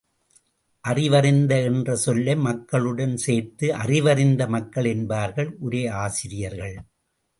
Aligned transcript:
அறிவறிந்த 0.85 1.61
என்ற 1.63 1.95
சொல்லை 1.95 2.35
மக்களுடன் 2.35 3.17
சேர்த்து 3.17 3.75
அறிவறிந்த 3.75 4.47
மக்கள் 4.47 4.85
என்பார்கள் 4.85 5.51
உரையாசிரியர்கள். 5.69 6.75